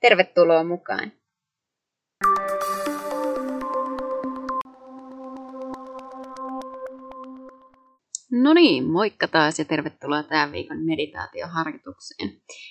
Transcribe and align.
Tervetuloa 0.00 0.64
mukaan! 0.64 1.12
No 8.32 8.54
niin, 8.54 8.90
moikka 8.90 9.28
taas 9.28 9.58
ja 9.58 9.64
tervetuloa 9.64 10.22
tämän 10.22 10.52
viikon 10.52 10.86
meditaatioharjoitukseen. 10.86 12.30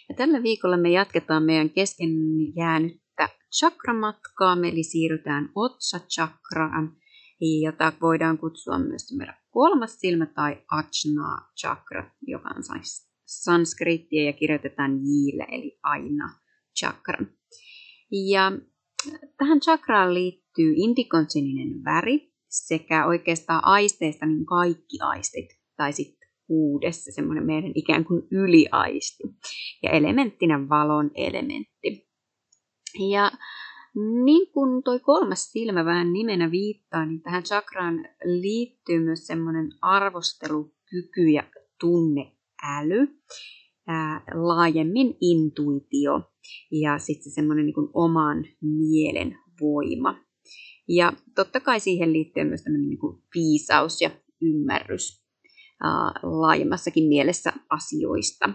Ja 0.10 0.16
tällä 0.16 0.44
viikolla 0.44 0.78
me 0.78 0.90
jatketaan 0.90 1.44
meidän 1.44 1.70
kesken 1.70 2.10
jäänyttä 2.56 3.30
chakramatkaa, 3.60 4.58
eli 4.64 4.84
siirrytään 4.84 5.50
otsa-chakraan, 5.56 6.98
jota 7.64 7.94
voidaan 8.02 8.38
kutsua 8.38 8.80
myös 8.80 9.18
meidän 9.18 9.38
kolmas 9.50 10.00
silmä 10.00 10.26
tai 10.26 10.64
ajna 10.72 11.38
chakra, 11.62 12.12
joka 12.28 12.50
on 12.58 12.64
sanskrittia 13.26 14.24
ja 14.24 14.34
kirjoitetaan 14.34 14.92
jiille, 14.92 15.48
eli 15.52 15.80
aina 15.84 16.30
chakra. 16.80 17.26
Ja 18.30 18.52
tähän 19.38 19.60
chakraan 19.60 20.14
liittyy 20.14 20.74
indikonsininen 20.76 21.84
väri 21.84 22.34
sekä 22.50 23.06
oikeastaan 23.06 23.66
aisteista 23.66 24.26
niin 24.26 24.46
kaikki 24.46 24.98
aistit, 25.02 25.50
tai 25.78 25.94
sitten 25.94 26.30
kuudessa 26.48 27.12
semmoinen 27.12 27.46
meidän 27.46 27.72
ikään 27.76 28.06
kuin 28.06 28.22
yliaisti. 28.32 29.24
Ja 29.84 29.90
elementtinä 29.90 30.70
valon 30.70 31.12
elementti. 31.16 32.10
Ja 33.12 33.32
niin 34.24 34.52
kuin 34.52 34.84
toi 34.84 35.00
kolmas 35.00 35.52
silmä 35.52 35.86
vähän 35.86 36.14
nimenä 36.14 36.52
viittaa, 36.52 37.06
niin 37.06 37.22
tähän 37.22 37.44
chakraan 37.44 38.06
liittyy 38.24 39.00
myös 39.00 39.28
semmoinen 39.28 39.70
arvostelukyky 39.82 41.30
ja 41.34 41.44
tunneäly, 41.80 43.08
ää, 43.90 44.22
laajemmin 44.34 45.18
intuitio 45.22 46.22
ja 46.72 47.00
sitten 47.00 47.24
se 47.24 47.36
semmoinen 47.36 47.66
niin 47.66 47.90
oman 47.94 48.46
mielen 48.62 49.38
voima. 49.62 50.16
Ja 50.88 51.14
totta 51.36 51.60
kai 51.60 51.80
siihen 51.80 52.14
liittyy 52.14 52.44
myös 52.44 52.64
tämmöinen 52.64 52.90
niin 52.90 53.00
viisaus 53.36 54.02
ja 54.02 54.10
ymmärrys 54.42 55.26
ää, 55.84 56.12
laajemmassakin 56.24 57.08
mielessä 57.08 57.54
asioista. 57.70 58.50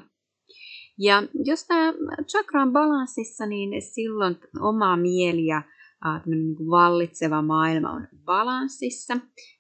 Ja 0.99 1.23
jos 1.45 1.67
tämä 1.67 1.93
chakra 2.27 2.63
on 2.63 2.73
balanssissa, 2.73 3.47
niin 3.47 3.83
silloin 3.83 4.37
oma 4.61 4.97
mieli 4.97 5.47
ja 5.47 5.63
niin 6.27 6.57
kuin 6.57 6.71
vallitseva 6.71 7.43
maailma 7.43 7.91
on 7.91 8.09
balanssissa. 8.25 9.17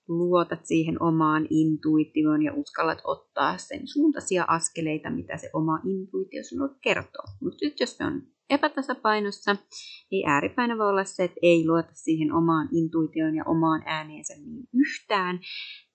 Luotat 0.08 0.66
siihen 0.66 1.02
omaan 1.02 1.46
intuitioon 1.50 2.42
ja 2.42 2.52
uskallat 2.54 2.98
ottaa 3.04 3.58
sen 3.58 3.88
suuntaisia 3.88 4.44
askeleita, 4.48 5.10
mitä 5.10 5.36
se 5.36 5.50
oma 5.52 5.80
intuitio 5.84 6.42
sinulle 6.42 6.74
kertoo. 6.80 7.24
Mutta 7.40 7.58
nyt 7.62 7.80
jos 7.80 7.96
se 7.96 8.04
on 8.04 8.22
epätasapainossa, 8.50 9.56
niin 10.10 10.28
ääripäinä 10.28 10.78
voi 10.78 10.88
olla 10.88 11.04
se, 11.04 11.24
että 11.24 11.40
ei 11.42 11.66
luota 11.66 11.94
siihen 11.94 12.32
omaan 12.32 12.68
intuitioon 12.72 13.34
ja 13.34 13.44
omaan 13.46 13.82
ääneensä 13.86 14.34
niin 14.34 14.68
yhtään. 14.74 15.40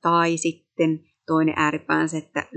Tai 0.01 0.37
sitten 0.37 0.99
toinen 1.27 1.53
ääripää 1.57 1.99
on 1.99 2.09
se, 2.09 2.17
että 2.17 2.47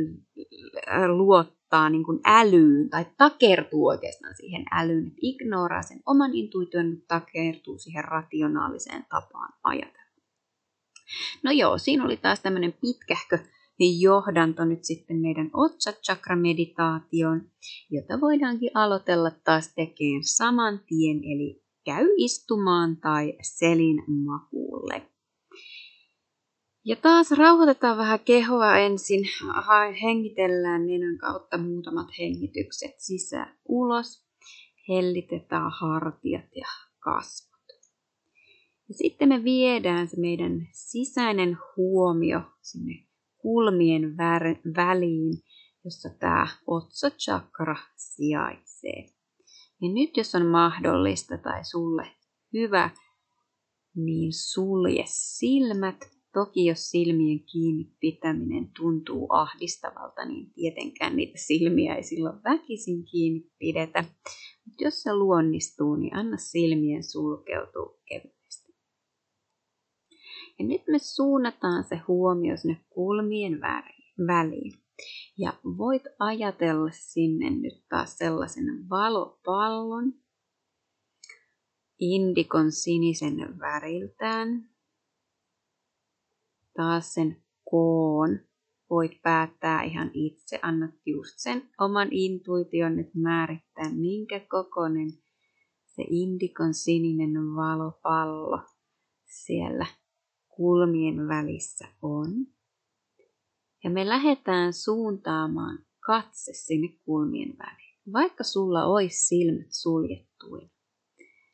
luottaa 1.07 1.63
luottaa 1.73 1.91
niin 1.91 2.05
kuin 2.05 2.21
älyyn 2.25 2.91
tai 2.91 3.07
takertuu 3.19 3.87
oikeastaan 3.87 4.35
siihen 4.35 4.65
älyyn, 4.73 5.07
että 5.07 5.19
ignoraa 5.23 5.83
sen 5.83 6.01
oman 6.07 6.35
intuition, 6.35 6.91
mutta 6.91 7.21
takertuu 7.21 7.79
siihen 7.79 8.05
rationaaliseen 8.05 9.07
tapaan 9.11 9.53
ajatella. 9.65 10.02
No 11.43 11.51
joo, 11.51 11.79
siinä 11.79 12.05
oli 12.05 12.17
taas 12.17 12.41
tämmöinen 12.41 12.73
pitkähkö 12.73 13.39
johdanto 14.01 14.65
nyt 14.65 14.85
sitten 14.85 15.17
meidän 15.17 15.51
Otsa 15.53 15.93
Chakra 15.93 16.37
meditaation, 16.37 17.51
jota 17.91 18.21
voidaankin 18.21 18.71
aloitella 18.75 19.31
taas 19.31 19.75
tekemään 19.75 20.25
saman 20.25 20.81
tien, 20.87 21.17
eli 21.17 21.63
käy 21.85 22.07
istumaan 22.17 22.97
tai 22.97 23.39
selin 23.43 24.03
makuulle. 24.25 25.03
Ja 26.85 26.97
taas 26.97 27.31
rauhoitetaan 27.31 27.99
vähän 27.99 28.21
kehoa 28.21 28.79
ensin. 28.79 29.25
Hengitellään 30.03 30.87
nenän 30.87 31.19
kautta 31.19 31.59
muutamat 31.59 32.09
hengitykset 32.19 32.95
sisään 32.99 33.59
ulos. 33.69 34.27
Hellitetään 34.89 35.71
hartiat 35.81 36.51
ja 36.57 36.67
kasvot. 36.99 37.52
Ja 38.93 38.97
sitten 38.97 39.29
me 39.29 39.45
viedään 39.45 40.09
se 40.09 40.21
meidän 40.21 40.69
sisäinen 40.73 41.59
huomio 41.77 42.41
sinne 42.63 43.07
kulmien 43.39 44.17
väliin, 44.77 45.35
jossa 45.85 46.09
tämä 46.19 46.47
otsachakra 46.67 47.77
sijaitsee. 47.97 49.05
Ja 49.83 49.89
nyt 49.95 50.17
jos 50.17 50.35
on 50.35 50.47
mahdollista 50.47 51.39
tai 51.39 51.65
sulle 51.65 52.07
hyvä, 52.53 52.91
niin 53.95 54.33
sulje 54.33 55.05
silmät 55.07 56.13
Toki 56.33 56.67
jos 56.67 56.91
silmien 56.91 57.41
kiinni 57.53 57.93
pitäminen 58.01 58.71
tuntuu 58.77 59.27
ahdistavalta, 59.31 60.25
niin 60.25 60.53
tietenkään 60.53 61.17
niitä 61.17 61.39
silmiä 61.47 61.95
ei 61.95 62.03
silloin 62.03 62.43
väkisin 62.45 63.05
kiinni 63.05 63.51
pidetä. 63.59 64.05
Mutta 64.67 64.85
jos 64.85 65.03
se 65.03 65.15
luonnistuu, 65.15 65.97
niin 65.97 66.17
anna 66.17 66.37
silmien 66.37 67.05
sulkeutua 67.05 67.99
kevyesti. 68.09 68.32
Ja 70.63 70.69
nyt 70.69 70.83
me 70.89 70.99
suunnataan 70.99 71.85
se 71.85 71.97
huomio 72.09 72.57
sinne 72.57 72.81
kulmien 72.89 73.61
väliin. 74.27 74.73
Ja 75.39 75.53
voit 75.65 76.03
ajatella 76.19 76.91
sinne 76.91 77.51
nyt 77.51 77.85
taas 77.89 78.19
sellaisen 78.19 78.89
valopallon, 78.91 80.13
indikon 82.01 82.73
sinisen 82.73 83.59
väriltään, 83.59 84.71
taas 86.77 87.15
sen 87.15 87.43
koon 87.71 88.39
voit 88.91 89.23
päättää 89.23 89.83
ihan 89.83 90.11
itse. 90.15 90.59
Annat 90.63 90.95
just 91.07 91.35
sen 91.37 91.71
oman 91.81 92.09
intuition 92.11 92.97
nyt 92.97 93.15
määrittää, 93.15 93.91
minkä 93.95 94.41
kokoinen 94.41 95.11
se 95.87 96.05
indikon 96.11 96.75
sininen 96.75 97.33
valopallo 97.33 98.61
siellä 99.45 99.87
kulmien 100.57 101.29
välissä 101.29 101.89
on. 102.03 102.47
Ja 103.85 103.91
me 103.91 104.09
lähdetään 104.09 104.73
suuntaamaan 104.73 105.79
katse 106.07 106.53
sinne 106.55 106.89
kulmien 107.05 107.59
väliin. 107.59 108.13
Vaikka 108.13 108.45
sulla 108.45 108.85
olisi 108.85 109.27
silmät 109.27 109.73
suljettuina, 109.73 110.71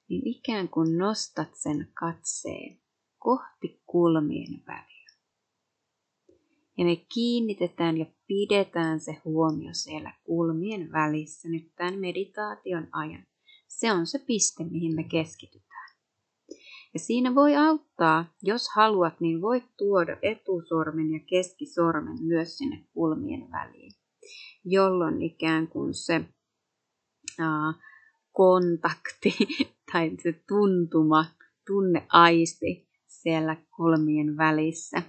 niin 0.09 0.26
ikään 0.26 0.69
kuin 0.69 0.98
nostat 0.98 1.48
sen 1.54 1.88
katseen 2.00 2.81
kohti 3.19 3.82
kulmien 3.86 4.62
väliä. 4.66 5.09
Ja 6.78 6.84
me 6.84 6.97
kiinnitetään 7.15 7.98
ja 7.98 8.06
pidetään 8.27 9.00
se 9.00 9.16
huomio 9.24 9.71
siellä 9.72 10.15
kulmien 10.24 10.92
välissä 10.92 11.48
nyt 11.48 11.72
tämän 11.77 11.98
meditaation 11.98 12.89
ajan. 12.92 13.27
Se 13.68 13.92
on 13.92 14.06
se 14.06 14.18
piste, 14.18 14.65
mihin 14.65 14.95
me 14.95 15.04
keskitytään. 15.04 15.67
Ja 16.94 17.00
siinä 17.00 17.34
voi 17.34 17.56
auttaa, 17.56 18.24
jos 18.42 18.68
haluat, 18.74 19.20
niin 19.20 19.42
voit 19.42 19.64
tuoda 19.78 20.16
etusormen 20.22 21.10
ja 21.10 21.20
keskisormen 21.30 22.16
myös 22.22 22.58
sinne 22.58 22.84
kulmien 22.92 23.50
väliin, 23.50 23.92
jolloin 24.64 25.22
ikään 25.22 25.68
kuin 25.68 25.94
se 25.94 26.24
aa, 27.38 27.74
kontakti 28.32 29.36
tai 29.92 30.10
se 30.22 30.32
tuntuma, 30.48 31.24
tunneaisti 31.66 32.88
siellä 33.06 33.56
kulmien 33.76 34.36
välissä 34.36 35.02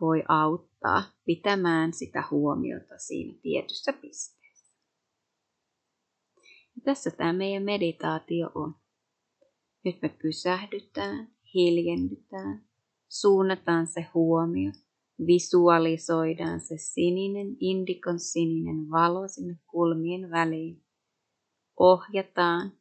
voi 0.00 0.22
auttaa 0.28 1.02
pitämään 1.24 1.92
sitä 1.92 2.24
huomiota 2.30 2.98
siinä 2.98 3.38
tietyssä 3.42 3.92
pisteessä. 3.92 4.74
Ja 6.76 6.82
tässä 6.84 7.10
tämä 7.10 7.32
meidän 7.32 7.62
meditaatio 7.62 8.50
on. 8.54 8.79
Nyt 9.84 10.02
me 10.02 10.08
pysähdytään, 10.22 11.28
hiljendytään, 11.54 12.64
suunnataan 13.08 13.86
se 13.86 14.06
huomio, 14.14 14.72
visualisoidaan 15.26 16.60
se 16.60 16.74
sininen, 16.78 17.56
indikon 17.60 18.20
sininen 18.20 18.90
valo 18.90 19.28
sinne 19.28 19.58
kulmien 19.70 20.30
väliin. 20.30 20.84
ohjataan 21.78 22.72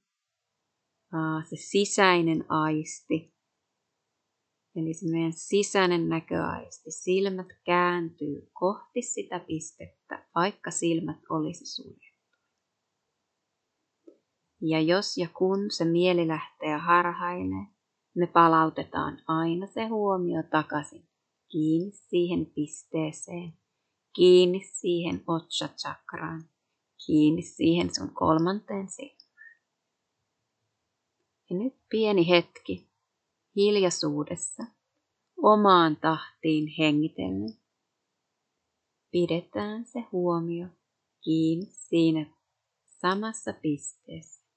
se 1.50 1.56
sisäinen 1.56 2.46
aisti, 2.52 3.34
eli 4.76 4.94
se 4.94 5.12
meidän 5.12 5.34
sisäinen 5.34 6.10
näköaisti. 6.10 6.92
Silmät 6.92 7.48
kääntyy 7.66 8.50
kohti 8.54 9.02
sitä 9.02 9.40
pistettä, 9.40 10.28
vaikka 10.36 10.72
silmät 10.72 11.20
olisi 11.30 11.66
suljettu. 11.66 12.09
Ja 14.62 14.82
jos 14.82 15.18
ja 15.18 15.28
kun 15.38 15.72
se 15.72 15.86
mieli 15.86 16.28
lähtee 16.28 16.78
harhailee, 16.78 17.68
me 18.16 18.28
palautetaan 18.28 19.22
aina 19.28 19.68
se 19.68 19.88
huomio 19.88 20.44
takaisin, 20.44 21.08
kiinni 21.52 21.92
siihen 21.92 22.46
pisteeseen, 22.46 23.54
kiinni 24.16 24.60
siihen 24.64 25.24
otsa 25.28 25.68
chakraan, 25.68 26.44
kiinni 27.06 27.42
siihen 27.42 27.96
sun 27.96 28.14
kolmanteen 28.14 28.90
silmään. 28.90 29.60
Ja 31.50 31.56
nyt 31.56 31.74
pieni 31.90 32.30
hetki 32.30 32.90
hiljaisuudessa, 33.56 34.64
omaan 35.38 35.96
tahtiin 35.96 36.74
hengitellen. 36.80 37.54
Pidetään 39.12 39.86
se 39.86 40.00
huomio 40.12 40.68
kiinni 41.22 41.66
siinä 41.66 42.26
samassa 43.02 43.54
pisteessä 43.54 44.49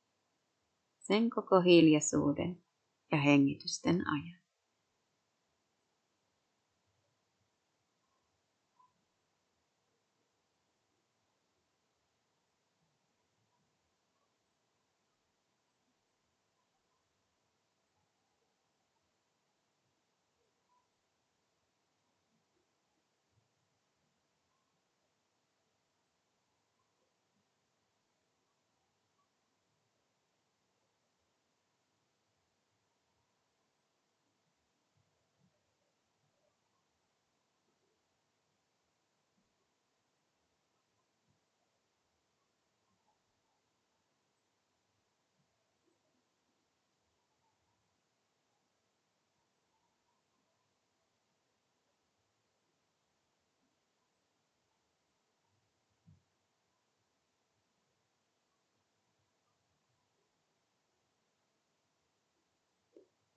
sen 1.03 1.31
koko 1.31 1.61
hiljaisuuden 1.61 2.63
ja 3.13 3.19
hengitysten 3.19 4.09
ajan. 4.09 4.42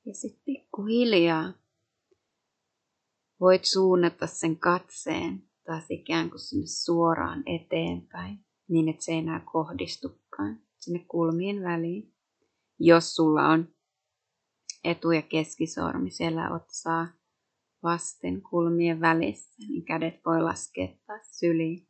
Ja 0.06 0.14
sitten 0.14 0.42
pikkuhiljaa 0.46 1.54
voit 3.40 3.66
suunnata 3.66 4.28
sen 4.28 4.58
katseen 4.58 5.44
taas 5.66 5.86
ikään 5.90 6.30
kuin 6.30 6.40
sinne 6.40 6.68
suoraan 6.68 7.44
eteenpäin, 7.46 8.46
niin 8.68 8.90
että 8.90 9.04
se 9.04 9.12
ei 9.12 9.18
enää 9.18 9.40
kohdistukaan 9.52 10.60
sinne 10.78 11.06
kulmien 11.08 11.64
väliin. 11.64 12.14
Jos 12.80 13.16
sulla 13.16 13.48
on 13.48 13.68
etu- 14.84 15.12
ja 15.12 15.22
keskisormi 15.22 16.12
siellä 16.12 16.54
otsaa 16.54 17.08
vasten 17.84 18.42
kulmien 18.42 19.02
välissä, 19.02 19.68
niin 19.68 19.86
kädet 19.86 20.26
voi 20.26 20.42
laskea 20.42 20.88
taas 21.08 21.40
syliin. 21.40 21.88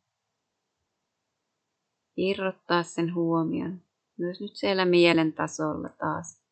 Irrottaa 2.16 2.82
sen 2.82 3.14
huomion 3.14 3.82
myös 4.18 4.40
nyt 4.40 4.56
siellä 4.56 4.84
mielen 4.84 5.32
tasolla 5.32 5.88
taas 5.88 6.45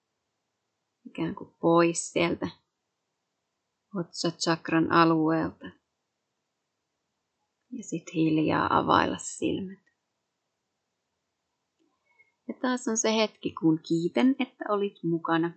ikään 1.06 1.34
kuin 1.34 1.54
pois 1.60 2.12
sieltä 2.12 2.48
otsachakran 3.94 4.92
alueelta. 4.92 5.66
Ja 7.70 7.82
sitten 7.82 8.14
hiljaa 8.14 8.78
availla 8.78 9.18
silmät. 9.18 9.84
Ja 12.48 12.54
taas 12.62 12.88
on 12.88 12.96
se 12.96 13.16
hetki, 13.16 13.54
kun 13.60 13.80
kiitän, 13.88 14.36
että 14.38 14.64
olit 14.68 15.02
mukana 15.02 15.52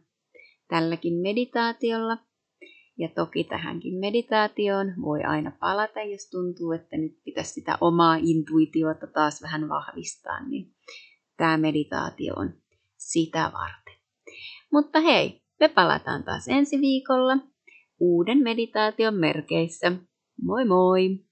tälläkin 0.68 1.14
meditaatiolla. 1.14 2.18
Ja 2.98 3.10
toki 3.16 3.44
tähänkin 3.44 4.00
meditaatioon 4.00 4.94
voi 5.02 5.24
aina 5.24 5.52
palata, 5.60 6.02
jos 6.02 6.30
tuntuu, 6.30 6.72
että 6.72 6.98
nyt 6.98 7.24
pitäisi 7.24 7.54
sitä 7.54 7.78
omaa 7.82 8.16
intuitiota 8.16 9.08
taas 9.08 9.42
vähän 9.42 9.70
vahvistaa, 9.70 10.48
niin 10.48 10.76
tämä 11.38 11.58
meditaatio 11.58 12.34
on 12.34 12.54
sitä 12.98 13.52
varten. 13.54 13.87
Mutta 14.72 15.00
hei, 15.00 15.42
me 15.60 15.68
palataan 15.70 16.24
taas 16.24 16.48
ensi 16.48 16.82
viikolla 16.82 17.38
uuden 18.00 18.38
meditaation 18.38 19.14
merkeissä. 19.14 19.92
Moi 20.42 20.66
moi! 20.66 21.27